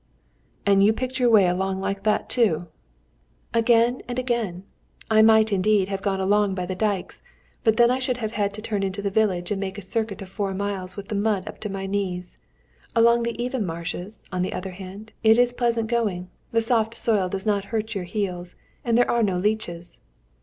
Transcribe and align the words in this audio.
"And 0.65 0.83
you 0.83 0.93
picked 0.93 1.19
your 1.19 1.29
way 1.29 1.45
along 1.47 1.79
like 1.79 2.01
that 2.05 2.27
too?" 2.27 2.65
"Again 3.53 4.01
and 4.07 4.17
again! 4.17 4.63
I 5.11 5.21
might, 5.21 5.51
indeed, 5.53 5.89
have 5.89 6.01
gone 6.01 6.19
along 6.19 6.55
by 6.55 6.65
the 6.65 6.73
dykes, 6.73 7.21
but 7.63 7.77
then 7.77 7.91
I 7.91 7.99
should 7.99 8.17
have 8.17 8.31
had 8.31 8.51
to 8.55 8.63
turn 8.63 8.81
into 8.81 9.03
the 9.03 9.11
village 9.11 9.51
and 9.51 9.59
make 9.61 9.77
a 9.77 9.81
circuit 9.83 10.23
of 10.23 10.27
four 10.27 10.55
miles 10.55 10.97
with 10.97 11.09
the 11.09 11.13
mud 11.13 11.47
up 11.47 11.59
to 11.59 11.69
my 11.69 11.85
knees. 11.85 12.39
Along 12.95 13.21
the 13.21 13.39
even 13.39 13.63
marshes, 13.63 14.23
on 14.31 14.41
the 14.41 14.53
other 14.53 14.71
hand, 14.71 15.13
it 15.21 15.37
is 15.37 15.53
pleasant 15.53 15.87
going, 15.87 16.31
the 16.51 16.63
soft 16.63 16.95
soil 16.95 17.29
does 17.29 17.45
not 17.45 17.65
hurt 17.65 17.93
your 17.93 18.05
heels, 18.05 18.55
and 18.83 18.97
there 18.97 19.11
are 19.11 19.21
no 19.21 19.37
leeches." 19.37 19.99